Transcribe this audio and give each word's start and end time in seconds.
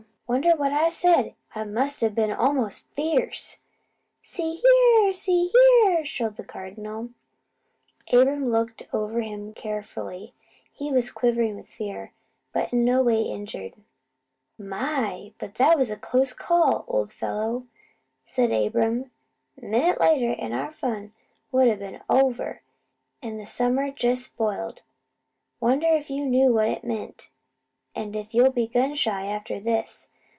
Wonder 0.27 0.55
what 0.55 0.71
I 0.71 0.87
said? 0.87 1.35
I 1.53 1.65
must 1.65 2.01
a 2.01 2.09
been 2.09 2.31
almost 2.31 2.85
FIERCE." 2.93 3.57
"See 4.21 4.53
here! 4.63 5.11
See 5.11 5.47
here!" 5.49 6.05
shrilled 6.05 6.37
the 6.37 6.45
Cardinal. 6.45 7.09
Abram 8.13 8.49
looked 8.49 8.79
him 8.83 8.87
over 8.93 9.51
carefully. 9.53 10.33
He 10.71 10.89
was 10.89 11.11
quivering 11.11 11.57
with 11.57 11.67
fear, 11.67 12.13
but 12.53 12.71
in 12.71 12.85
no 12.85 13.03
way 13.03 13.23
injured. 13.23 13.73
"My! 14.57 15.33
but 15.37 15.55
that 15.55 15.77
was 15.77 15.91
a 15.91 15.97
close 15.97 16.31
call, 16.31 16.85
ol' 16.87 17.07
fellow" 17.07 17.67
said, 18.25 18.53
Abram. 18.53 19.11
"Minute 19.61 19.99
later, 19.99 20.31
an' 20.39 20.53
our 20.53 20.71
fun 20.71 21.11
'ud 21.53 21.67
a 21.67 21.75
been 21.75 22.01
over, 22.09 22.61
an' 23.21 23.35
the 23.35 23.45
summer 23.45 23.91
jest 23.91 24.23
spoiled. 24.23 24.81
Wonder 25.59 25.87
if 25.87 26.09
you 26.09 26.25
knew 26.25 26.53
what 26.53 26.69
it 26.69 26.85
meant, 26.85 27.29
an' 27.95 28.15
if 28.15 28.33
you'll 28.33 28.53
be 28.53 28.67
gun 28.67 28.95
shy 28.95 29.25
after 29.25 29.59
this. 29.59 30.07